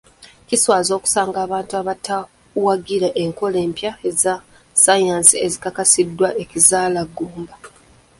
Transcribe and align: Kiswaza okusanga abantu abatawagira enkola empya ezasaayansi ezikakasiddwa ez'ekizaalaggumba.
Kiswaza 0.47 0.91
okusanga 0.97 1.37
abantu 1.45 1.73
abatawagira 1.81 3.07
enkola 3.23 3.57
empya 3.65 3.91
ezasaayansi 4.09 5.35
ezikakasiddwa 5.45 6.27
ez'ekizaalaggumba. 6.33 7.55